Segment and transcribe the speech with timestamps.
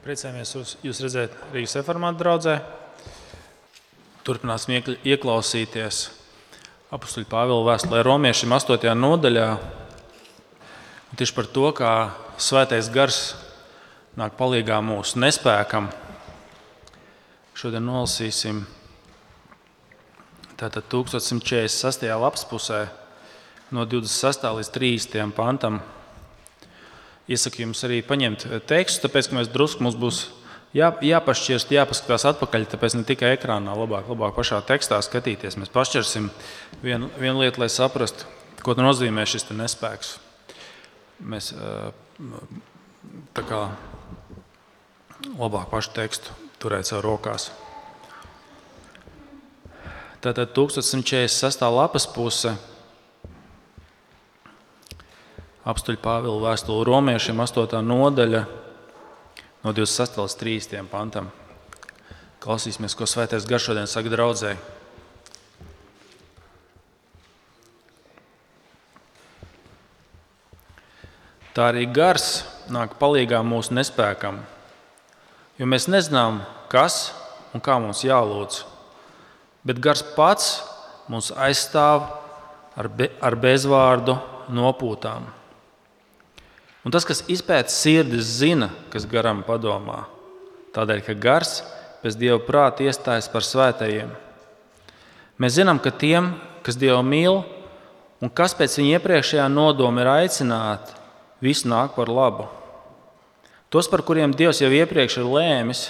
[0.00, 2.54] Priecājamies jūs, jūs redzēt Rīgas reformātu draugzē.
[4.24, 5.98] Turpināsim ieklausīties
[6.88, 8.94] apakstuļu Pāvila vēstulē Romiešiem 8.
[8.96, 9.50] nodaļā.
[11.10, 11.92] Un tieši par to, kā
[12.40, 13.20] svētais gars
[14.16, 15.92] nāk palīdzīgā mūsu nespēkam.
[17.52, 18.64] Šodien nolasīsim
[20.56, 22.08] tātad 1146.
[22.08, 22.86] lapas pusē
[23.68, 24.48] no 26.
[24.48, 25.32] līdz 30.
[25.36, 25.82] pantam.
[27.30, 30.24] Iesaku jums arī paņemt eh, tekstu, tāpēc, ka mēs drusku mums būs
[30.74, 32.66] jā, jāpašķirst, jāpaskatās atpakaļ.
[32.72, 35.58] Tāpēc ne tikai ekrānā, labāk, labāk pašā tekstā skatīties.
[35.60, 36.26] Mēs pašķirsim
[36.82, 38.26] vienu, vienu lietu, lai saprastu,
[38.66, 40.16] ko nozīmē šis nespēks.
[41.30, 41.90] Mēs eh,
[43.36, 43.64] tā kā
[45.38, 47.50] labāk pašu tekstu turēt savā rokās.
[50.20, 51.62] Tātad 1146.
[51.72, 52.52] lapas puse
[55.68, 57.80] apstuļu Pāvila vēstuli romiešiem, 8.
[57.84, 58.42] nodaļa,
[59.64, 60.20] no 26.
[60.22, 60.84] līdz 30.
[60.88, 61.30] pantam.
[62.40, 64.60] Klausīsimies, ko Svētais Gars šodien saka draudzēji.
[71.50, 74.38] Tā arī gars nāk palīdzīgā mūsu nespējam,
[75.58, 76.38] jo mēs nezinām,
[76.70, 77.10] kas
[77.52, 78.62] un kā mums jālūdz.
[79.66, 80.52] Bet gars pats
[81.10, 82.06] mūs aizstāv
[82.78, 84.14] ar, be, ar bezvārdu
[84.54, 85.26] nopūtām.
[86.80, 90.06] Un tas, kas izpēta sirdis, zina, kas garam padomā.
[90.72, 91.58] Tādēļ, ka gars
[92.00, 94.12] pēc dieva prāta iestājas par svētajiem.
[95.40, 96.32] Mēs zinām, ka tiem,
[96.64, 97.42] kas dievu mīl
[98.20, 100.96] un kas pēc viņa iepriekšējā nodoma ir aicināti,
[101.44, 102.48] viss nāk par labu.
[103.70, 105.84] Tos, par kuriem Dievs jau iepriekš ir lēmis,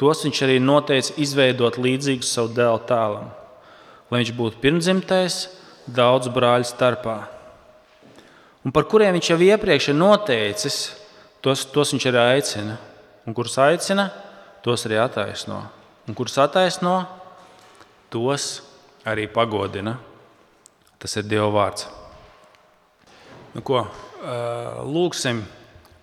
[0.00, 3.28] tos viņš arī noteica izveidot līdzīgus savu dēlu tēlam,
[4.08, 5.42] lai viņš būtu pirmdzimtais
[5.90, 7.18] daudzu brāļu starpā
[8.64, 10.78] un par kuriem viņš jau iepriekš ir noteicis,
[11.44, 12.76] tos, tos viņš arī aicina.
[13.28, 14.08] Un kurus aicina,
[14.64, 15.62] tos arī attaisno.
[16.08, 16.94] Un kurus attaisno,
[18.12, 18.62] tos
[19.06, 19.98] arī pagodina.
[21.00, 21.86] Tas ir Dieva vārds.
[23.54, 23.84] Nu, ko,
[24.86, 25.40] lūksim,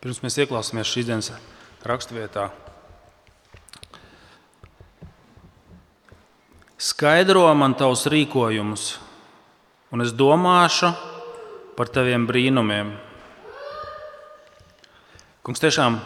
[0.02, 1.30] pirms mēs ieklausāmies šīs dienas
[1.86, 2.50] raksturvietā.
[6.78, 8.90] Skaidro man tavus rīkojumus,
[9.94, 10.92] un es domāšu,
[11.78, 12.90] par taviem brīnumiem.
[15.46, 16.00] Kungs, tiešām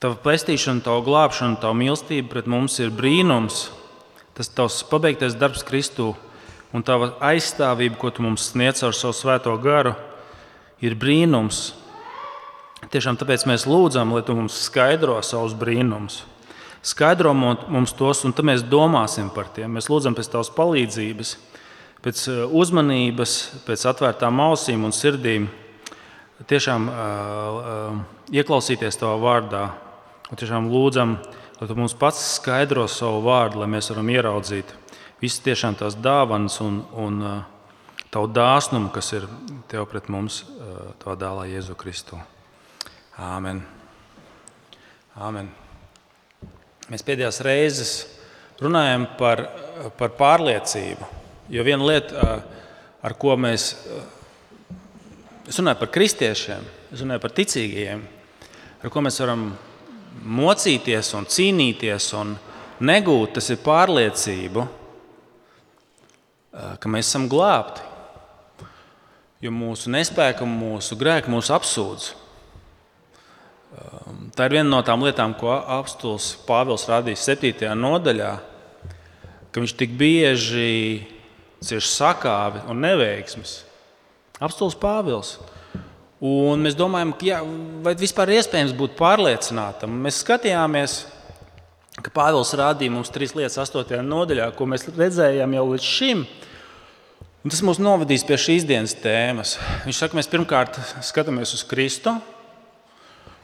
[0.00, 3.68] tava pestīšana, tava glābšana, tava mīlestība pret mums ir brīnums.
[4.34, 6.14] Tas tavs pabeigtais darbs Kristū
[6.72, 9.92] un tava aizstāvība, ko tu mums sniedz ar savu svēto garu,
[10.80, 11.74] ir brīnums.
[12.90, 16.22] Tiešām tāpēc mēs lūdzam, lai tu mums skaidro savus brīnumus.
[16.80, 19.68] Skaidro mums tos, un tad mēs domāsim par tiem.
[19.76, 21.36] Mēs lūdzam pēc tavas palīdzības
[22.04, 25.48] pēc eh, uzmanības, pēc atvērtām ausīm un sirdīm,
[26.48, 27.98] tiešām uh,
[28.32, 29.64] ieklausīties Tavā vārdā.
[30.30, 31.18] Un tiešām lūdzam,
[31.58, 34.72] lai Tu mums pats skaidro savu vārdu, lai mēs varam ieraudzīt
[35.20, 37.40] visas tiešām tās dāvanas un, un uh,
[38.10, 39.28] Tavu dāsnumu, kas ir
[39.70, 42.18] Tev pret mums, uh, Tavā dēlā Jēzu Kristu.
[43.20, 43.60] Āmen.
[45.20, 45.52] Āmen.
[46.90, 47.94] Mēs pēdējās reizes
[48.58, 49.44] runājam par,
[50.00, 51.19] par pārliecību.
[51.50, 52.36] Jo viena lieta,
[53.02, 53.72] ar ko mēs,
[55.50, 56.62] es runāju par kristiešiem,
[56.94, 58.04] es runāju par ticīgajiem,
[58.84, 59.48] ar ko mēs varam
[60.38, 62.36] mocīties un cīnīties un
[62.86, 64.68] negūt, tas ir pārliecība,
[66.78, 67.82] ka mēs esam glābti.
[69.42, 72.10] Jo mūsu nespēka, mūsu grēka mūs apsūdz.
[74.36, 77.72] Tā ir viena no tām lietām, ko apstults Pāvils rādīs 7.
[77.74, 78.34] nodaļā,
[79.50, 81.08] ka viņš tik bieži
[81.64, 83.60] cieš sakāvi un neveiksmes.
[84.40, 85.36] Apstults Pāvils.
[86.20, 87.38] Un mēs domājam, ka, jā,
[87.84, 89.92] vai vispār ir iespējams būt pārliecinātam.
[90.04, 90.98] Mēs skatījāmies,
[92.00, 96.24] ka Pāvils rādīja mums trīs lietas, astotajā nodaļā, ko mēs redzējām jau līdz šim.
[97.40, 99.54] Un tas mūs novadīs pie šīs dienas tēmas.
[99.86, 100.76] Viņš saka, mēs pirmkārt
[101.08, 102.12] skatāmies uz Kristu,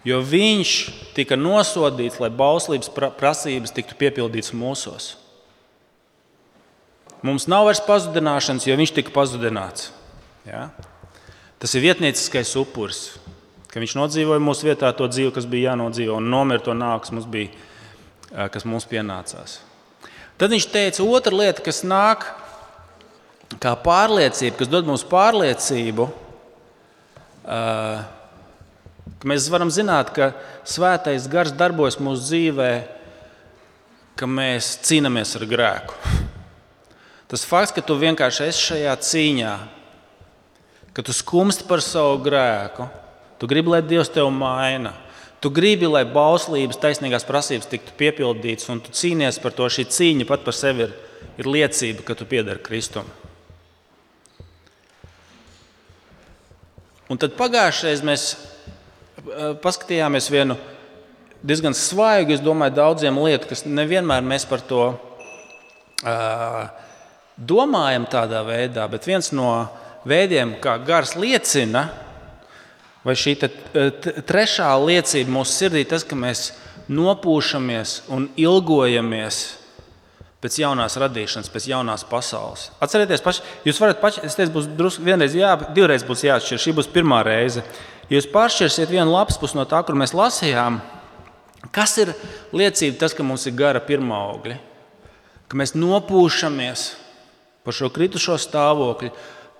[0.04, 0.72] jo viņš
[1.16, 5.14] tika nosodīts, lai bauslības prasības tiktu piepildītas mūsos.
[7.24, 9.90] Mums nav vairs pazudināšanas, jo viņš tika pazudināts.
[10.46, 10.68] Ja?
[11.62, 13.16] Tas ir vietnieciskais upuris,
[13.72, 17.28] ka viņš nodzīvoja mūsu vietā to dzīvi, kas bija jānodzīvo, un nomira to nāks, mums
[17.30, 17.48] bija,
[18.52, 19.60] kas mums pienācās.
[20.36, 22.26] Tad viņš teica, otra lieta, kas nāk
[23.62, 26.10] kā pārliecība, kas dod mums pārliecību,
[27.46, 30.32] ka mēs varam zināt, ka
[30.66, 32.70] svētais gars darbojas mūsu dzīvē,
[34.16, 36.15] ka mēs cīnāmies ar grēku.
[37.26, 39.56] Tas fakts, ka tu vienkārši esi šajā cīņā,
[40.94, 42.86] ka tu skumsti par savu grēku,
[43.38, 44.94] Tu gribi, lai Dievs tevi maina.
[45.40, 49.68] Tu gribi, lai bauslības, taisnīgās prasības tiktu piepildītas, un tu cīnies par to.
[49.68, 50.94] Šī cīņa pat par sevi ir,
[51.36, 53.08] ir liecība, ka tu piedari Kristum.
[57.12, 60.56] Un tad pagājušajā reizē mēs eh, paskatījāmies vienu
[61.46, 66.64] diezgan svaigu, es domāju, daudziem lietu, kas nevienmēr mēs par to uh,
[67.36, 69.50] domājam tādā veidā, bet viens no
[70.08, 71.88] veidiem, kā gars liecina,
[73.06, 73.36] vai šī
[74.26, 76.50] trešā liecība mūsu sirdī, tas, ka mēs
[76.90, 79.44] nopūšamies un ilgojamies
[80.42, 82.68] pēc jaunās radīšanas, pēc jaunās pasaules.
[82.82, 86.60] Atcerieties, paši, jūs varat paši, es teicu, būs drusku vienreiz, jā, divreiz būs jāatšķir.
[86.62, 87.64] Šī būs pirmā reize.
[88.12, 90.78] Jūs pāršķirsiet vienu lapas pusi no tā, kur mēs lasījām,
[91.74, 92.12] kas ir
[92.54, 94.60] liecība tas, ka mums ir gara pirmā augļa,
[95.50, 96.86] ka mēs nopūšamies
[97.66, 99.10] par šo kritušo stāvokli.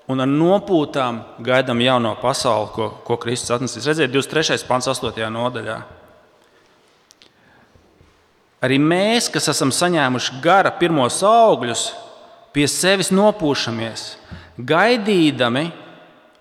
[0.07, 3.89] Un ar nopūtām gaidām jauno pasauli, ko, ko Kristus atnesīs.
[3.91, 4.63] Redziet, 23.
[4.69, 5.11] pāns, 8.
[5.35, 5.81] nodaļā.
[8.63, 11.89] Arī mēs, kas esam saņēmuši gara pirmos augļus,
[12.55, 14.07] pie sevis nopūšamies,
[14.57, 15.67] gaidīdami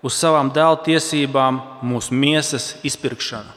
[0.06, 3.52] uz savām dēla tiesībām mūsu miesas izpirkšanu.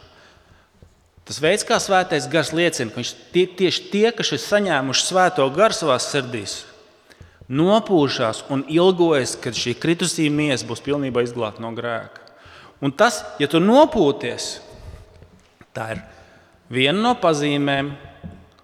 [1.29, 5.45] Tas veids, kā svētais gars liecina, ka viņš tie, tieši tie, kas ir saņēmuši svēto
[5.53, 6.63] garu savā sirdīs,
[7.49, 12.25] nopūšās un ilgojas, kad šī kritusī miesa būs pilnībā izglābta no grēka.
[12.79, 14.59] Un tas, ja tu nopūties,
[15.75, 16.03] tā ir
[16.71, 17.91] viena no pazīmēm,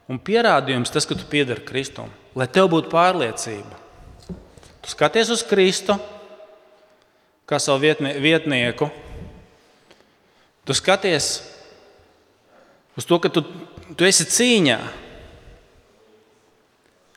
[0.08, 3.82] un pierādījums tas, ka tu piedari Kristum, lai tev būtu pārliecība.
[4.86, 5.98] Tu skaties uz Kristu
[7.50, 8.90] kā savu vietnie, vietnieku.
[10.66, 11.42] Tu skaties
[12.98, 13.46] uz to, ka tu,
[13.98, 14.80] tu esi cīņā.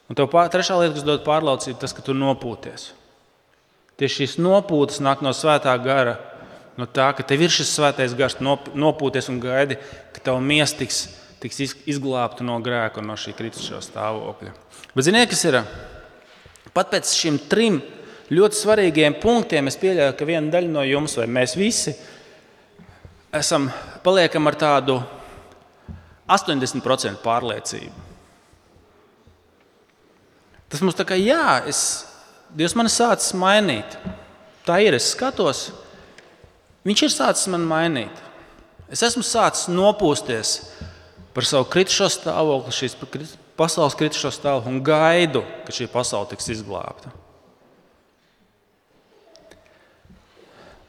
[0.08, 2.90] Un tev pār, trešā lieta, kas dod pārliecību, tas, ka tu nopūties.
[4.00, 6.16] Tieši šīs nopūtas nāk no svētā gara,
[6.80, 9.76] no tā, ka tev ir šis svētais gars, nopūties un gaidi,
[10.14, 11.00] ka tavs miesas tiks
[11.42, 14.54] tiks izglābti no grēka un no šī kritušā stāvokļa.
[14.94, 15.60] Bet ziniet, kas ir?
[16.74, 17.80] Pat pēc šiem trim
[18.34, 21.94] ļoti svarīgiem punktiem es pieļauju, ka viena daļa no jums, vai mēs visi,
[23.34, 23.70] esam
[24.04, 24.98] paliekam ar tādu
[26.28, 28.07] 80% pārliecību.
[30.68, 32.04] Tas mums tā kā jā, es,
[32.48, 33.96] Dievs man ir sācis mainīt.
[34.64, 35.66] Tā ir, es skatos,
[36.88, 38.24] Viņš ir sācis man mainīt.
[38.88, 40.54] Es esmu sācis nopūsties
[41.36, 42.94] par savu kritušo stāvokli, šīs
[43.58, 47.12] pasaules kritušo stāvokli un gaidu, ka šī pasaule tiks izglābta.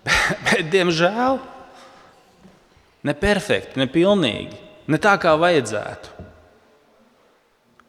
[0.46, 1.42] Bet, diemžēl,
[3.04, 4.56] ne perfekti, ne pilnīgi,
[4.88, 6.28] ne tā kā vajadzētu.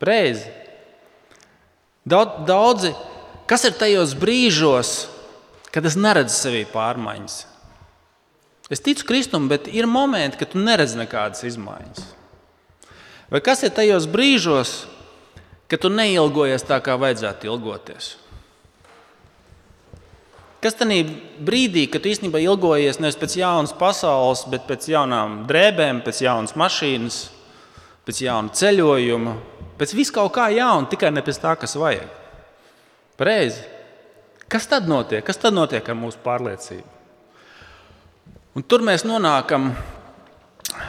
[0.03, 0.49] Preizi.
[2.09, 2.95] Daudz, daudzi,
[3.49, 5.09] kas ir tajos brīžos,
[5.75, 7.43] kad es neredzu sevī pārmaiņas?
[8.71, 12.07] Es ticu Kristum, bet ir momenti, kad tu neredzi nekādas izmaiņas.
[13.31, 14.75] Vai kas ir tajos brīžos,
[15.71, 18.15] kad tu neilgojies tā, kā vajadzētu ilgoties?
[20.61, 21.05] Kas tajā
[21.41, 26.53] brīdī, kad tu īstenībā ilgojies nevis pēc jaunas pasaules, bet pēc jaunām drēbēm, pēc jaunas
[26.59, 27.21] mašīnas,
[28.05, 29.37] pēc jauna ceļojuma,
[29.81, 32.09] pēc vis kaut kā jauna, tikai ne pēc tā, kas vajag?
[33.17, 33.65] Pareizi.
[34.51, 35.25] Kas tad notiek?
[35.25, 36.87] Kas tad notiek ar mūsu pārliecību?
[38.59, 39.71] Un tur mēs nonākam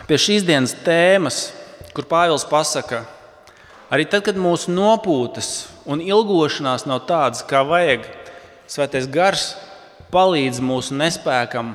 [0.10, 1.52] pie šīs dienas tēmas,
[1.94, 3.04] kur Pāvils pasaka,
[3.94, 5.52] arī tad, kad mūsu nopūtas
[5.86, 8.08] un ilgošanās nav tādas, kā vajag,
[8.72, 9.50] Svētais Gars
[10.14, 11.74] palīdz mūsu nespēkam,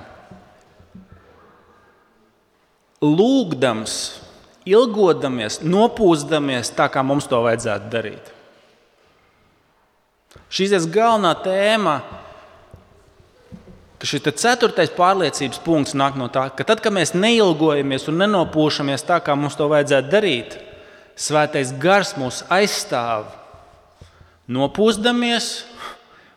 [3.05, 3.97] lūgdams,
[4.67, 8.33] ilgodamies, nopūstamies tā, kā mums to vajadzētu darīt.
[10.53, 11.97] Šīs ir galvenā tēma
[13.97, 19.07] ka šis ceturtais pārliecības punkts nāk no tā, ka tad, kad mēs neilgojamies un nenopūšamies
[19.09, 20.59] tā, kā mums to vajadzētu darīt,
[21.17, 23.31] Svētais gars mūs aizstāv,
[24.53, 25.63] nopūstamies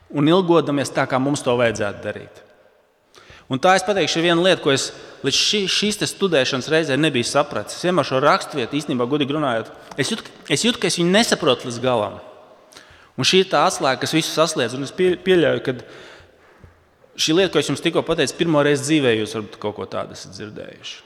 [0.08, 2.38] un ilgodamies tā, kā mums to vajadzētu darīt.
[3.52, 4.88] Un tā es pateikšu, ir viena lieta, ko es
[5.26, 7.78] līdz šī, šīs studēšanas reizē nebiju sapratis.
[7.80, 11.70] Es vienmēr šo raksturvietu, īstenībā, gudīgi runājot, es jūtu, es jūtu, ka es viņu nesaprotu
[11.70, 12.20] līdz galam.
[13.20, 14.78] Un šī ir tā atslēga, kas visu sasniedz.
[14.78, 15.76] Un es pieļauju, ka
[17.20, 20.16] šī lieta, ko es jums tikko pateicu, pirmo reizi dzīvē jūs varbūt kaut ko tādu
[20.16, 20.98] esat dzirdējuši.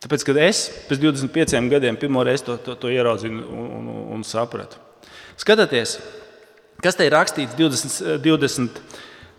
[0.00, 4.24] Tāpēc, kad es pēc 25 gadiem pirmo reizi to, to, to ieraudzīju un, un, un
[4.24, 4.80] sapratu.
[5.40, 5.98] Skatieties,
[6.80, 8.80] kas te ir rakstīts 20, 20,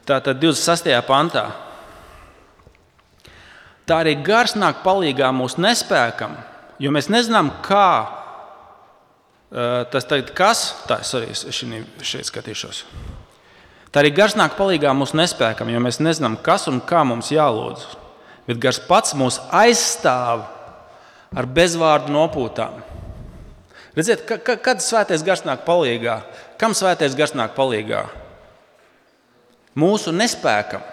[0.05, 0.93] tātad 26.
[1.09, 1.47] pantā.
[3.89, 6.35] Tā arī gars nāk palīdzīgā mūsu nespēkam,
[6.79, 7.87] jo mēs nezinām, kā
[9.91, 11.33] tas tagad, kas, tā es arī
[12.07, 12.85] šeit skatīšos.
[13.91, 17.97] Tā arī gars nāk palīdzīgā mūsu nespēkam, jo mēs nezinām, kas un kā mums jālūdz.
[18.47, 20.45] bet gars pats mūs aizstāv
[21.35, 22.81] ar bezvārdu nopūtām.
[23.95, 26.17] Redziet, ka, ka, kad svētais gars nāk palīdzīgā?
[26.59, 28.05] Kam svētais gars nāk palīdzīgā?
[29.75, 30.83] Mūsu nespēkam.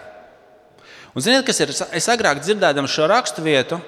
[1.15, 1.71] Un ziniet, kas ir?
[1.95, 3.79] Es agrāk dzirdēju šo rakstu vietu,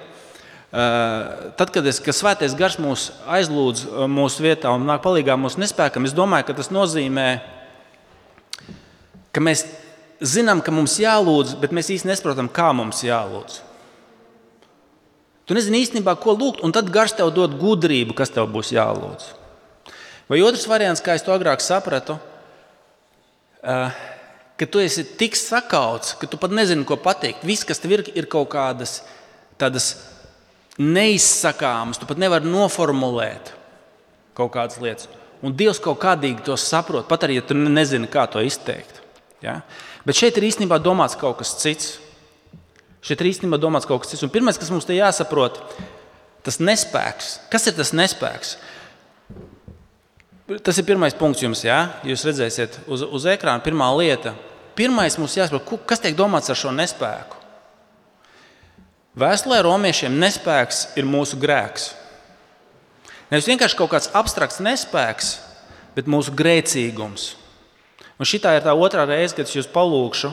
[0.72, 5.36] eh, tad, kad es, kad svētais gars mūs aizlūdz eh, mūsu vietā un nāk palīdzīgā
[5.38, 7.28] mūsu nespēkam, es domāju, ka tas nozīmē,
[9.32, 9.66] ka mēs
[10.22, 13.60] zinām, ka mums jālūdz, bet mēs īstenībā nesaprotam, kā mums jālūdz.
[15.46, 19.30] Tu nezini īstenībā, ko lūgt, un tad gars tev dod gudrību, kas tev būs jālūdz.
[20.30, 22.16] Vai otrs variants, kā es to agrāk sapratu,
[24.62, 27.42] ka tu esi tik sakauts, ka tu pat nezini, ko pateikt.
[27.42, 29.00] Viss, kas tev ir, ir kaut kādas
[29.58, 29.96] tādas
[30.78, 33.52] neizsakāmas, tu pat nevari noformulēt
[34.38, 35.10] kaut kādas lietas.
[35.42, 39.02] Un Dievs kaut kādīgi to saprot, pat arī ja tu nezini, kā to izteikt.
[39.42, 39.58] Ja?
[40.06, 41.96] Bet šeit ir īstenībā domāts kaut kas cits.
[43.02, 44.22] Šeit ir īstenībā domāts kaut kas cits.
[44.22, 45.58] Un pirmais, kas mums te jāsaprot,
[46.46, 47.34] tas nespēks.
[47.50, 48.54] Kas ir tas nespēks?
[50.62, 51.80] Tas ir pirmais punkts jums, jā.
[52.06, 54.36] Jūs redzēsiet uz, uz ekrāna pirmā lieta.
[54.78, 57.38] Pirmais mums jāsaprot, kas tiek domāts ar šo nespēku.
[59.18, 61.90] Vēstulē romiešiem nespēks ir mūsu grēks.
[63.28, 65.34] Nevis vienkārši kaut kāds abstrakts nespēks,
[65.96, 67.34] bet mūsu grēcīgums.
[68.16, 70.32] Un šī ir tā otrā reize, kad es jūs palūkšu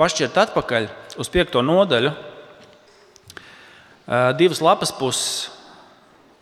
[0.00, 0.88] pašķirt atpakaļ
[1.20, 2.12] uz piekto nodaļu,
[4.40, 5.50] divas lapas puses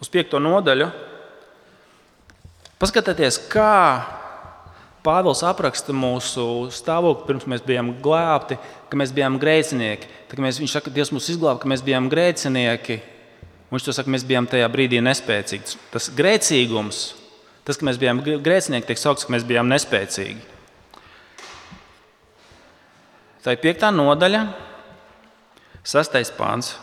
[0.01, 0.89] uz piekto nodaļu.
[2.81, 3.75] Paskatieties, kā
[5.01, 6.43] Pāvils apraksta mūsu
[6.77, 8.59] stāvokli, pirms mēs bijām glābti,
[8.91, 10.11] ka mēs bijām grēcinieki.
[10.37, 12.99] Mēs, viņš saka, ka Dievs mūs izglāba, ka mēs bijām grēcinieki.
[13.71, 15.79] Viņš to saka, ka mēs bijām tajā brīdī nespēcīgi.
[15.95, 17.01] Tas grēcīgums,
[17.65, 20.43] tas, ka mēs bijām grēcinieki, tiek saukts, ka mēs bijām nespēcīgi.
[23.41, 24.43] Tā ir piekta nodaļa,
[25.81, 26.75] sastais pāns.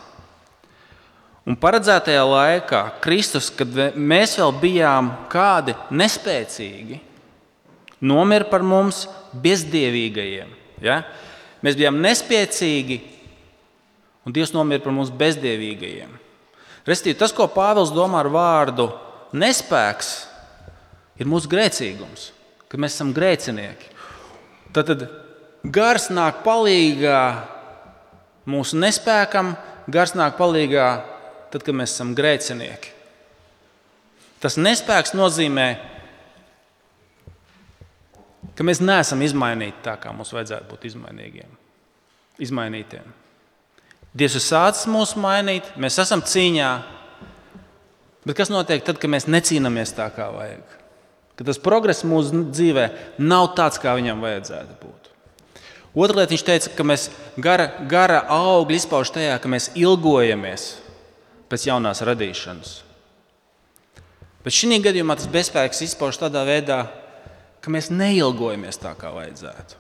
[1.48, 6.98] Un paredzētajā laikā Kristus, kad mēs vēl bijām kādi nespēcīgi,
[8.02, 9.06] nomira par mums
[9.44, 10.54] bezdievīgajiem.
[10.84, 11.02] Ja?
[11.66, 13.02] Mēs bijām nespēcīgi,
[14.28, 16.14] un Dievs nomira par mums bezdievīgajiem.
[16.88, 18.88] Restīvi, tas, ko Pāvils domā ar vārdu
[19.36, 20.12] nespēks,
[21.20, 22.32] ir mūsu grēcīgums,
[22.70, 23.96] ka mēs esam grēcinieki.
[24.76, 25.08] Tad, tad
[25.68, 27.22] Gars nāk palīdzīgā
[28.48, 29.56] mūsu nespēkam,
[29.92, 30.88] gars nāk palīdzīgā
[31.52, 32.94] tad, kad mēs esam grēcinieki.
[34.40, 35.97] Tas nespēks nozīmē, ka
[38.66, 41.50] mēs neesam izmainīti tā, kā mums vajadzētu būt izmainīgiem.
[42.42, 43.06] izmainītiem.
[44.18, 46.72] Dievs ir sācis mūs mainīt, mēs esam cīņā.
[48.26, 50.64] Bet kas notiek tad, kad mēs necīnāmies tā, kā vajag?
[51.38, 52.88] Kad tas progress mūsu dzīvē
[53.22, 55.12] nav tāds, kā viņam vajadzētu būt.
[55.98, 57.08] Otra lieta, viņš teica, ka mēs
[57.42, 60.68] gara, gara augļi izpaužam tajā, ka mēs ilgojamies
[61.50, 62.74] pēc jaunās radīšanas.
[64.46, 66.84] Bet šī gadījumā tas bezspēks izpaužas tādā veidā,
[67.68, 69.78] ka mēs neilgojamies tā, kā vajadzētu.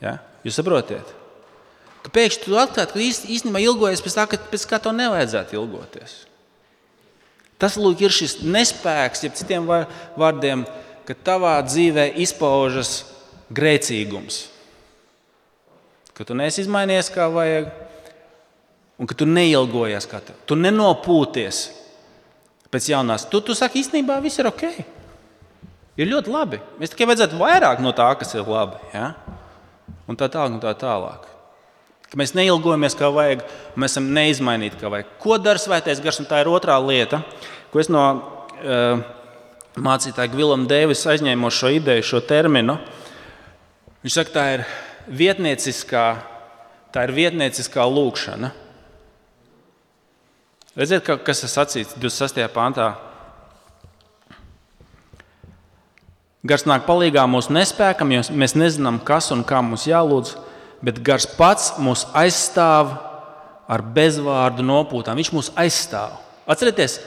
[0.00, 0.16] Ja?
[0.46, 1.12] Jūs saprotat?
[2.06, 6.20] Ka pēkšņi tu atklāji, ka īstenībā ilgojies pēc tā, ka pēc kā to nevajadzētu ilgoties.
[7.58, 10.66] Tas lūk, ir šis nespēks, jeb citiem vārdiem,
[11.08, 13.00] ka tavā dzīvē izpaužas
[13.50, 14.44] grēcīgums
[16.16, 17.68] ka tu neesi izmainījies kā vajag,
[18.96, 20.38] un ka tu neilgojies kā tev.
[20.48, 21.58] Tu nenopūties
[22.72, 23.26] pēc jaunās.
[23.28, 24.64] Tu, tu saki, īstenībā viss ir ok.
[25.96, 26.60] Ir ļoti labi.
[26.80, 28.76] Mēs tikai vajadzētu vairāk no tā, kas ir labi.
[28.92, 29.14] Ja?
[30.06, 31.24] Un tā tālāk, un tā tālāk.
[32.06, 33.42] Ka mēs neilgojamies kā vajag,
[33.80, 35.08] mēs esam neizmainīti kā vajag.
[35.22, 36.20] Ko dara svētais gars?
[36.22, 37.22] Un tā ir otrā lieta,
[37.72, 39.00] ko es no uh,
[39.82, 42.76] mācītāja Gvilama Dēvis aizņēmu šo ideju, šo terminu.
[44.04, 44.66] Viņš saka, tā ir
[45.08, 46.04] vietnieciskā,
[46.94, 48.52] tā ir vietnieciskā lūkšana.
[50.76, 52.44] Redziet, kas ir sacīts 26.
[52.52, 52.92] pāntā.
[56.46, 60.34] Gars nāk palīdzīgā mūsu nespēkam, jo mēs nezinām, kas un kā mums jālūdz,
[60.84, 62.92] bet Gars pats mūs aizstāv
[63.66, 65.18] ar bezvārdu nopūtām.
[65.18, 66.18] Viņš mūs aizstāv.
[66.46, 67.00] Atcerieties,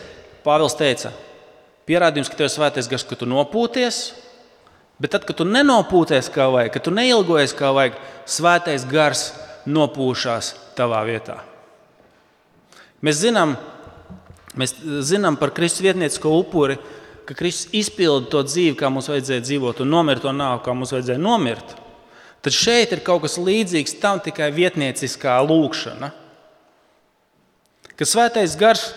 [0.43, 1.13] Pāvils teica,
[1.87, 4.01] pierādījums, ka tev ir svētais gars, ka tu nopūties,
[4.99, 7.95] Bet tad, kad tu nenopūties kā vajag, kad tu neilgojies kā vajag,
[8.27, 9.29] svētais gars
[9.63, 11.37] nopūšās tavā vietā.
[12.99, 13.55] Mēs zinām,
[14.59, 14.75] mēs
[15.07, 16.75] zinām par Kristus vietniecisko upuri,
[17.29, 20.95] ka Kristus izpilda to dzīvi, kā mums vajadzēja dzīvot, un nomirt to nāvu, kā mums
[20.95, 21.75] vajadzēja nomirt.
[22.41, 26.09] Tad šeit ir kaut kas līdzīgs tam tikai vietnieciskā lūkšana.
[27.99, 28.87] Ka svētais gars,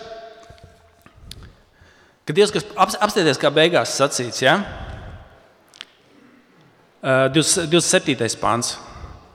[2.25, 4.57] ka Dievs, kas apstāties kā beigās sacīts, ja?
[7.03, 8.17] 27.
[8.41, 8.79] pāns.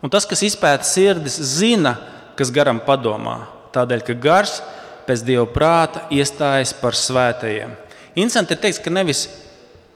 [0.03, 1.95] Un tas, kas izpēta sirdis, zina,
[2.35, 3.45] kas garam padomā.
[3.77, 4.59] Tādēļ, ka gars
[5.07, 7.77] pēc dieva prāta iestājas par svētajiem.
[8.15, 9.27] Interesanti ir teikt, ka nevis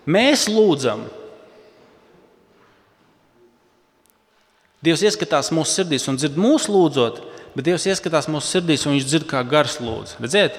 [0.06, 1.06] mēs lūdzam,
[4.82, 7.20] Dievs ieskatās mūsu sirdīs un dzird mūsu lūdzot,
[7.54, 10.16] bet Dievs ieskatās mūsu sirdīs un viņš dzird, kā gars lūdz.
[10.18, 10.56] Redziet?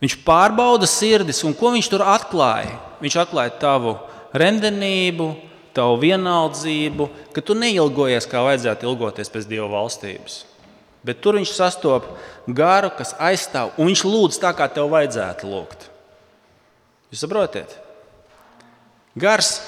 [0.00, 2.78] Viņš pārbauda sirdis, un ko viņš tur atklāja?
[3.02, 3.98] Viņš atklāja tavu
[4.32, 5.28] rendenību,
[5.76, 10.42] tavu vienaldzību, ka tu neilgojies, kā vajadzētu ilgoties pēc Dieva valstības.
[11.06, 15.86] Bet tur viņš sastopas garu, kas aizstāv, un viņš lūdz tā, kā tev vajadzētu lūgt.
[17.12, 17.76] Jūs saprotat?
[19.18, 19.58] Gars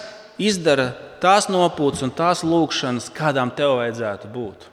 [0.41, 0.91] izdara
[1.23, 4.67] tās nopūtas un tās lūkšanas, kādām tev vajadzētu būt.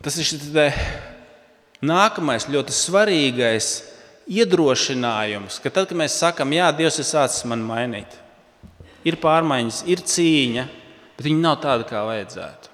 [0.00, 0.74] Tas ir
[1.84, 3.70] nākamais ļoti svarīgais
[4.30, 8.14] iedrošinājums, ka tad, kad mēs sakām, Jā, Dievs ir sācis man mainīt,
[9.04, 10.66] ir pārmaiņas, ir cīņa,
[11.16, 12.70] bet viņi nav tādi, kā vajadzētu.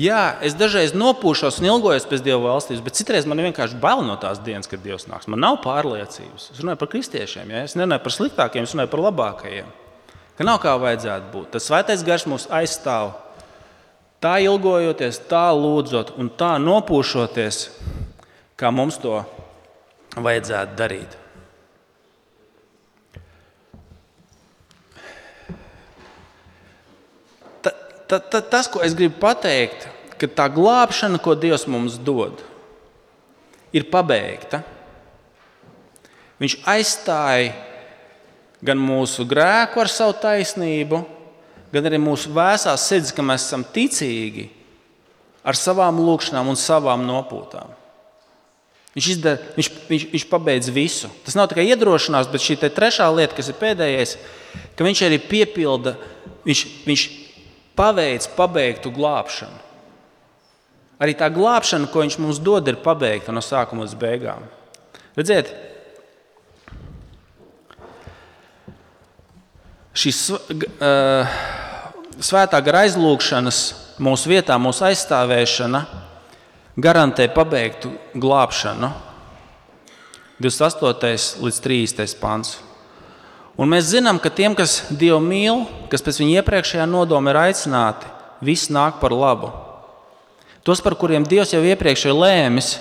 [0.00, 4.16] Jā, es dažreiz nopūšos un ilgojos pēc Dieva valstības, bet citreiz man vienkārši bail no
[4.20, 5.28] tās dienas, kad Dievs nāks.
[5.28, 6.48] Man nav pārliecības.
[6.54, 7.64] Es runāju par kristiešiem, ja?
[7.66, 9.68] es nerunāju par sliktākiem, es runāju par labākajiem.
[10.38, 11.50] Ka nav kā vajadzētu būt.
[11.52, 13.12] Tas svētais gars mūs aizstāv.
[14.22, 17.64] Tā ilgojoties, tā lūdzot un tā nopūšoties,
[18.56, 19.20] kā mums to
[20.16, 21.21] vajadzētu darīt.
[28.12, 29.86] Ta, ta, tas, ko es gribu pateikt,
[30.20, 32.42] ka tā glābšana, ko Dievs mums dod,
[33.72, 34.60] ir pabeigta.
[36.36, 37.54] Viņš aizstāja
[38.60, 41.00] gan mūsu grēku ar savu taisnību,
[41.72, 44.50] gan arī mūsu vēsās sirds, ka mēs esam ticīgi
[45.40, 47.72] ar savām lūkšanām un savām nopūtām.
[48.92, 51.08] Viņš, izdara, viņš, viņš, viņš pabeidz visu.
[51.24, 54.18] Tas nav tikai iedrošinās, bet šī trešā lieta, kas ir pēdējais,
[54.76, 55.96] ka viņš arī piepilda,
[56.44, 57.08] viņš, viņš
[57.78, 59.58] paveic pabeigtu glābšanu.
[61.02, 64.44] Arī tā glābšana, ko viņš mums dod, ir pabeigta no sākuma līdz beigām.
[65.18, 65.50] Redziet,
[69.98, 70.12] šī
[72.22, 73.60] svētā gara aizlūgšanas
[74.02, 75.82] mūsu vietā, mūsu aizstāvēšana
[76.78, 78.92] garantē pabeigtu glābšanu.
[80.42, 81.42] 28.
[81.42, 82.16] līdz 30.
[82.22, 82.56] pāns.
[83.60, 88.08] Un mēs zinām, ka tiem, kas Dievu mīl, kas pēc viņa iepriekšējā nodoma ir aicināti,
[88.40, 89.50] viss nāk par labu.
[90.64, 92.76] Tos, par kuriem Dievs jau iepriekš ir lēmis,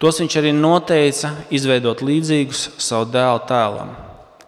[0.00, 3.92] tos viņš arī noteica izveidot līdzīgus savu dēlu tēlam,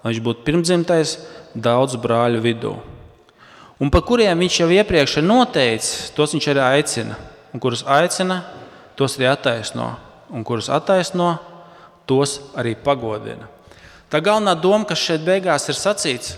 [0.00, 1.18] lai viņš būtu pirmdzimtais
[1.52, 2.72] daudzu brāļu vidū.
[3.82, 7.16] Un par kuriem viņš jau iepriekš ir noteicis, tos viņš arī aicina.
[7.52, 8.44] Un kurus aicina,
[8.96, 9.88] tos arī attaisno.
[10.32, 11.34] Un kurus attaisno,
[12.06, 13.50] tos arī pagodina.
[14.12, 16.34] Tā galvenā doma, kas šeit beigās ir sacīts,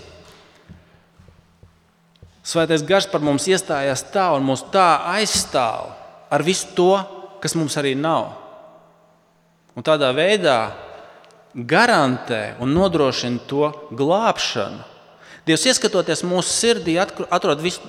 [2.45, 5.87] Svētais gars par mums iestājās tā un mūs tā aizstāv
[6.29, 6.91] ar visu to,
[7.41, 8.35] kas mums arī nav.
[9.73, 10.75] Un tādā veidā
[11.55, 14.83] garantē un nodrošina to glābšanu.
[15.45, 17.81] Dievs, ieskatoties mūsu sirdī, atrod visu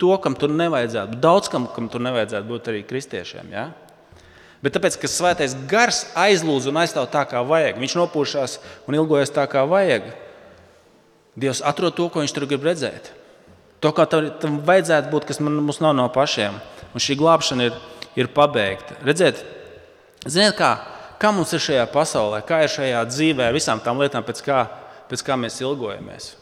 [0.00, 1.22] to, kam tur nevajadzētu būt.
[1.24, 3.48] Daudz kam, kam tur nevajadzētu būt arī kristiešiem.
[3.52, 3.66] Ja?
[4.62, 9.34] Bet tāpēc, ka svētais gars aizlūdz un aizstāv tā, kā vajag, viņš nopūšās un ilgojas
[9.34, 10.12] tā, kā vajag.
[11.34, 13.10] Dievs atrod to, ko viņš tur grib redzēt.
[13.82, 16.60] To, kā tam vajadzētu būt, kas mums nav no pašiem.
[16.94, 17.80] Un šī glābšana ir,
[18.14, 18.94] ir pabeigta.
[19.02, 19.40] Redziet,
[20.22, 20.76] ziniet, kā,
[21.18, 24.60] kā mums ir šajā pasaulē, kā ir šajā dzīvē, ar visām tām lietām, pēc kā,
[25.10, 26.36] pēc kā mēs ilgojamies.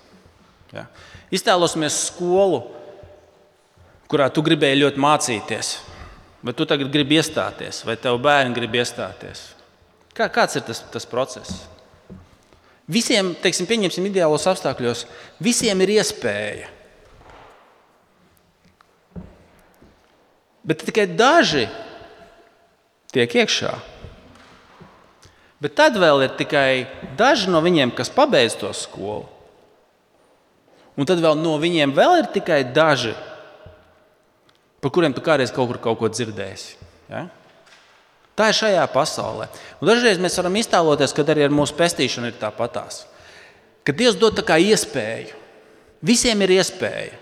[0.76, 0.85] Ja?
[1.33, 2.66] Iztēlosimies skolu,
[4.11, 5.72] kurā tu gribēji ļoti mācīties.
[6.40, 9.50] Bet tu tagad gribi iestāties, vai tev bērni grib iestāties?
[10.16, 11.66] Kā, kāds ir tas, tas process?
[12.90, 15.05] Visiem, teiksim, pieņemsim ideālos apstākļos,
[15.38, 16.70] visiem ir iespēja.
[20.66, 21.68] Bet tikai daži
[23.14, 23.74] tiek iekšā.
[25.61, 26.88] Bet tad vēl ir tikai
[27.20, 29.29] daži no viņiem, kas pabeidz to skolu.
[30.96, 33.12] Un tad vēl no viņiem vēl ir tikai daži,
[34.81, 36.79] par kuriem tu kādreiz kaut kur kaut ko dzirdēsi.
[37.11, 37.27] Ja?
[38.37, 39.51] Tā ir šajā pasaulē.
[39.81, 43.05] Un dažreiz mēs varam iztēloties, ka arī ar mūsu pestīšanu ir tāpatās.
[43.85, 45.37] Ka Dievs dod tā kā iespēju.
[46.01, 47.19] Visiem ir iespēja.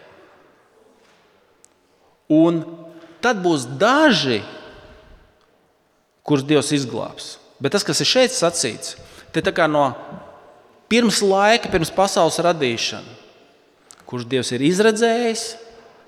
[2.31, 2.61] Un
[3.25, 4.43] tad būs daži,
[6.23, 7.39] kurus Dievs izglābs.
[7.59, 8.95] Bet tas, kas ir šeit sacīts,
[9.35, 9.89] te tā kā no
[10.93, 13.17] pirms laika, pirms pasaules radīšanas,
[14.07, 15.49] kurš Dievs ir izredzējis,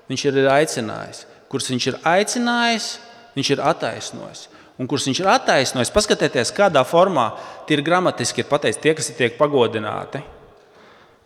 [0.07, 2.87] viņš ir aicinājis kurus viņš ir aicinājis,
[3.35, 4.45] viņš ir attaisnojis.
[4.79, 7.27] Un kurus viņš ir attaisnojis, paskatieties, kādā formā
[7.67, 10.23] tie ir gramatiski ir pateikts, tie, kas tiek pagodināti.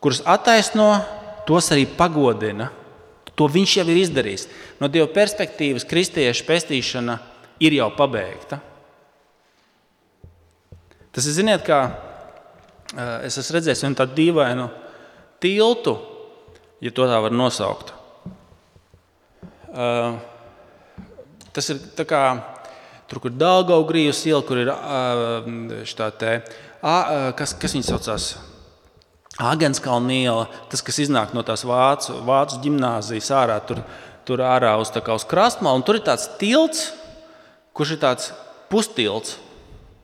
[0.03, 0.89] Kurus attaisno,
[1.47, 2.71] tos arī pagodina.
[3.35, 4.47] To viņš jau ir izdarījis.
[4.79, 7.17] No Dieva perspektīvas kristiešu pestīšana
[7.63, 8.61] ir jau pabeigta.
[11.15, 11.79] Tas ir, ziniet, kā
[13.23, 14.65] es esmu redzējis vienu tādu dīvainu
[15.43, 15.95] tiltu,
[16.83, 17.93] ja tā var nosaukt.
[21.55, 22.23] Tas ir kā
[23.09, 24.71] tur, kur Dāngaugrijas iela, kur ir
[25.87, 26.33] šī tā,
[27.37, 28.27] kas, kas viņas saucās?
[29.35, 33.81] Agenskalna iela, tas, kas iznāk no tās vācu, vācu gimnāzijas ārā, tur,
[34.23, 35.83] tur ārā uz, uz krastmalu.
[35.83, 36.85] Tur ir tāds tilts,
[37.75, 38.29] kurš ir tāds
[38.71, 39.35] pustilts.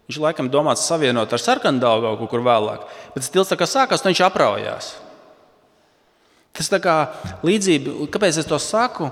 [0.10, 2.84] Viņš laikam domāts savienot ar sarkanu dāvāju kaut kur vēlāk.
[3.14, 4.92] Bet tas tilts tā kā sākās, viņš apraujās.
[6.52, 6.96] Tas tā kā
[7.48, 9.08] līdzība, kāpēc es to saku?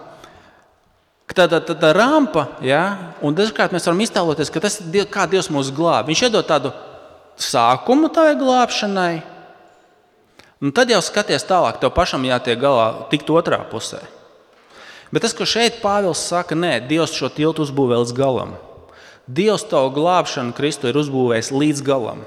[1.29, 5.27] Tā, tā, tā, tā rampa, ja, un dažkārt mēs varam iztēloties, ka tas ir kā
[5.29, 6.07] Dievs mūs glāb.
[6.09, 6.71] Viņš iedod tādu
[7.39, 9.21] sākumu tai glābšanai,
[10.59, 14.01] un tad jau skaties tālāk, tev pašam jātiek galā, tikt otrā pusē.
[15.13, 18.57] Bet tas, ko šeit Pāvils saka, nē, Dievs šo tiltu uzbūvē līdz galam.
[19.29, 22.25] Dievs tavu glābšanu Kristu ir uzbūvējis līdz galam.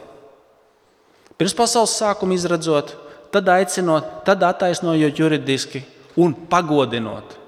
[1.39, 2.95] Pirms pasaules sākuma izredzot,
[3.35, 5.83] tad aicinot, tad attaisnojot juridiski
[6.15, 7.42] un pagodinot.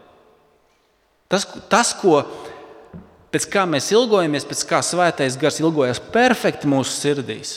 [1.32, 2.22] Tas, tas ko
[3.34, 7.56] pēc kā mēs ilgojamies, pēc kā svētais gars ilgojas perfekti mūsu sirdīs,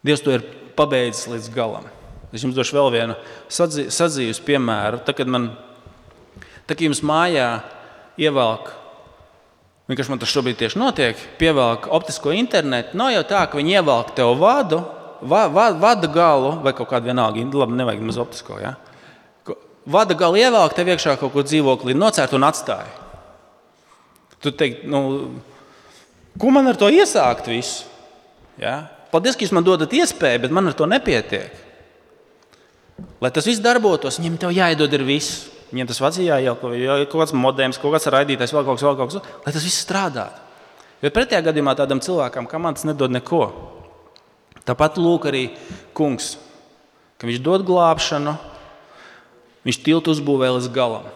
[0.00, 0.44] Dievs to ir
[0.78, 1.84] pabeidzis līdz galam.
[2.32, 3.16] Es jums došu vēl vienu
[3.52, 5.02] sadzīves piemēru.
[5.04, 5.50] Tad, kad man,
[6.64, 7.58] tad, kad jums mājā
[8.20, 8.76] ievelk
[9.90, 11.22] Vienkārši man tas šobrīd tieši notiek.
[11.40, 12.94] Pievelk optisko internetu.
[12.94, 14.78] Nav jau tā, ka viņi ievelk tev vadu,
[15.18, 17.42] va, va, vada galu vai kaut kādu vienalga.
[17.42, 18.60] Labi, nevajag maz optisko.
[18.62, 18.76] Ja?
[19.90, 22.92] Vada galu ievelk tev iekšā kaut kur dzīvoklī, nocērt un atstāja.
[24.40, 25.00] Tu teiksi, nu,
[26.40, 27.50] ko man ar to iesākt?
[27.50, 27.88] Visu?
[28.60, 28.86] Ja?
[29.10, 31.66] Paldies, ka jūs man dodat iespēju, bet man ar to nepietiek.
[33.20, 35.48] Lai tas viss darbotos, viņam tev jāiedod ir viss.
[35.70, 38.96] Viņiem tas vajadzēja jāielko, ja kaut kāds modems, kaut kāds raidītājs, vēl kaut kas, vēl
[38.98, 40.40] kaut kas, lai tas viss strādātu.
[41.00, 43.44] Jo pretējā gadījumā tādam cilvēkam, kam man tas nedod neko.
[44.66, 45.44] Tāpat lūk arī
[45.96, 46.34] kungs,
[47.22, 48.34] ka viņš dod glābšanu,
[49.66, 51.06] viņš tiltu uzbūvē līdz galam.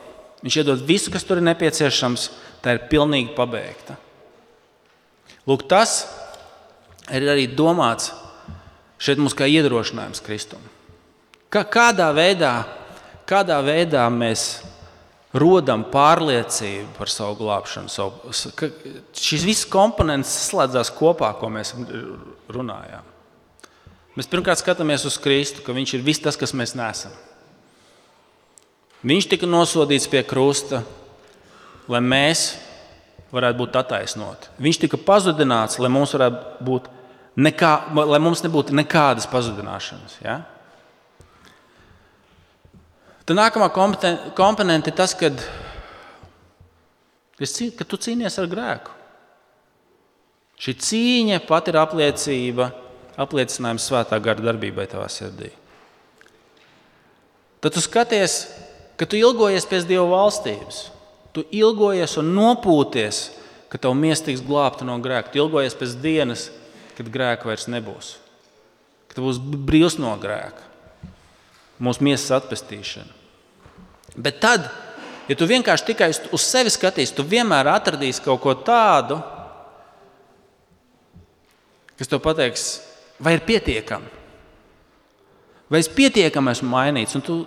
[0.44, 2.28] Viņš iedod visu, kas tur ir nepieciešams,
[2.64, 3.96] tā ir pilnīgi pabeigta.
[5.48, 6.04] Lūk, tas
[7.12, 8.12] ir arī domāts
[9.00, 10.60] šeit mums kā iedrošinājums Kristum.
[11.52, 12.54] Kā, kādā veidā
[13.28, 14.62] kādā veidā mēs
[15.34, 17.90] rodam pārliecību par savu glābšanu.
[17.90, 18.32] Savu,
[19.18, 21.74] šis viss komponents saslēdzās kopā, ko mēs
[22.52, 23.12] runājām.
[24.14, 27.14] Mēs pirmkārt skatāmies uz Kristu, ka Viņš ir viss tas, kas mēs nesam.
[29.04, 30.80] Viņš tika nosodīts pie krusta,
[31.92, 32.54] lai mēs
[33.34, 34.52] varētu būt attaisnoti.
[34.62, 36.14] Viņš tika pazudināts, lai mums,
[36.64, 36.88] būt
[37.36, 37.72] nekā,
[38.08, 40.16] lai mums nebūtu nekādas pazudināšanas.
[40.24, 40.38] Ja?
[43.24, 43.70] Tad nākamā
[44.36, 45.40] komponente ir tas, kad,
[47.40, 48.94] ka tu cīnies ar grēku.
[50.64, 52.70] Šī cīņa pat ir apliecība,
[53.20, 55.50] apliecinājums svētā gara darbībai tavā sirdī.
[57.64, 58.44] Tad tu skaties,
[59.00, 60.88] ka tu ilgojies pēc Dieva valstības.
[61.34, 63.24] Tu ilgojies un nopūties,
[63.72, 65.32] ka tavu miesa tiks glābta no grēka.
[65.32, 66.48] Tu ilgojies pēc dienas,
[66.94, 68.14] kad grēka vairs nebūs.
[69.10, 70.70] Ka tu būsi brīvs no grēka
[71.82, 73.10] mūsu miesas atpestīšana.
[74.14, 74.68] Bet tad,
[75.28, 79.18] ja tu vienkārši tikai uz sevi skatīsi, tu vienmēr atradīsi kaut ko tādu,
[81.98, 82.68] kas tev pateiks,
[83.18, 84.22] vai ir pietiekami.
[85.70, 87.16] Vai es pietiekami esmu mainīts?
[87.18, 87.40] Un tu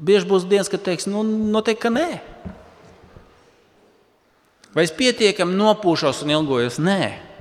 [0.00, 2.08] bieži būs dienas, kad teiksi, nu, noteikti, ka nē.
[4.74, 6.78] Vai es pietiekami nopūšos un ilgojos?
[6.82, 7.00] Nē.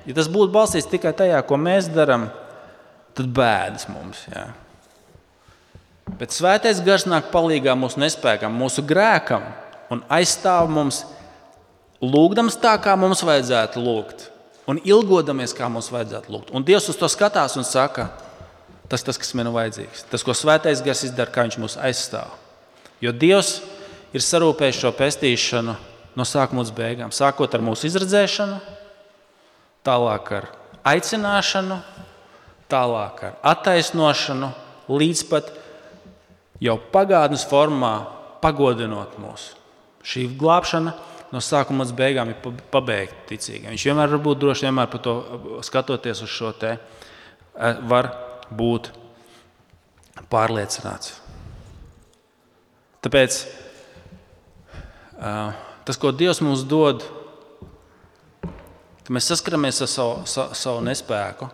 [0.10, 2.30] Ja tas būtu balstīts tikai tajā, ko mēs darām,
[3.18, 4.24] tad bēdas mums.
[4.32, 4.48] Jā.
[6.18, 9.46] Bet svētais gars nāk palīdzīgā mūsu nespējam, mūsu grēkam
[9.94, 11.04] un aizstāv mums,
[12.02, 14.26] lūgdams tā, kā mums vajadzētu lūgt,
[14.70, 16.52] un ilgodamies, kā mums vajadzētu lūgt.
[16.56, 18.10] Un Dievs uz to skatās un saka,
[18.90, 20.08] tas tas, kas man ir vajadzīgs.
[20.10, 22.34] Tas, ko svētais gars izdara, kā viņš mūs aizstāv.
[23.04, 23.60] Jo Dievs
[24.14, 25.76] ir sarūpējis šo pestīšanu
[26.20, 27.14] no sākuma līdz beigām.
[27.16, 28.58] Sākot ar mūsu izredzēšanu,
[29.88, 30.50] tālāk ar
[30.90, 31.80] aicināšanu,
[32.72, 34.52] tālāk ar attaisnošanu,
[34.90, 35.54] līdz pat
[36.64, 37.94] jau pagātnes formā
[38.44, 39.54] pagodinot mūs.
[40.04, 40.96] Šī glābšana
[41.32, 43.72] no sākuma līdz beigām ir pabeigta ticīgiem.
[43.76, 45.16] Viņš vienmēr var būt droši, vienmēr par to
[45.66, 48.12] skatoties uz šo te, e, var
[48.50, 48.92] būt
[50.32, 51.29] pārliecināts.
[53.06, 53.38] Tāpēc
[55.88, 57.06] tas, ko Dievs mums dod,
[59.04, 61.48] ka mēs saskaramies ar savu, savu nespēku,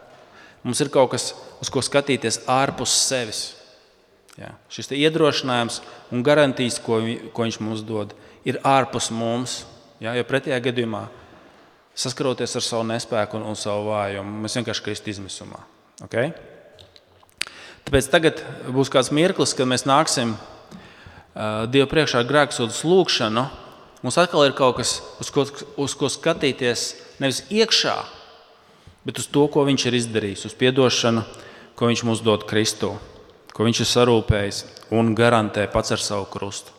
[0.65, 1.31] mums ir kaut kas,
[1.61, 3.45] uz ko skatīties ārpus sevis
[4.35, 4.51] Jā.
[4.67, 5.79] Šis iedrošinājums
[6.11, 6.99] un garantijas, ko,
[7.31, 8.11] ko viņš mums dod,
[8.47, 9.61] ir ārpus mums.
[10.03, 11.05] Jā, jo pretējā gadījumā,
[11.95, 15.61] saskaroties ar savu nespēku un, un savu vājumu, mēs vienkārši kristu izmisumā.
[16.03, 16.33] Okay?
[17.87, 18.43] Tāpēc tagad
[18.75, 20.35] būs kāds mirklis, kad mēs nāksim
[21.35, 23.47] Dievu priekšā grēksūdas lūgšanu.
[24.05, 25.47] Mums atkal ir kaut kas, uz ko,
[25.81, 26.85] uz ko skatīties
[27.19, 27.97] nevis iekšā,
[29.07, 31.25] bet uz to, ko Viņš ir izdarījis, uz atdošanu,
[31.75, 32.93] ko Viņš mums dod Kristū
[33.55, 34.57] ko viņš ir sarūpējis
[34.95, 36.73] un garantē pats ar savu krustu.